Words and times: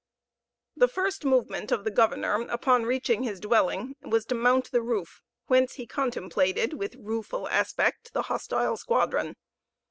The 0.75 0.87
first 0.87 1.25
movement 1.25 1.71
of 1.71 1.83
the 1.83 1.91
governor, 1.91 2.43
on 2.67 2.83
reaching 2.87 3.21
his 3.21 3.39
dwelling, 3.39 3.95
was 4.01 4.25
to 4.25 4.33
mount 4.33 4.71
the 4.71 4.81
roof, 4.81 5.21
whence 5.45 5.73
he 5.75 5.85
contemplated 5.85 6.73
with 6.73 6.95
rueful 6.95 7.47
aspect 7.47 8.11
the 8.11 8.23
hostile 8.23 8.77
squadron. 8.77 9.35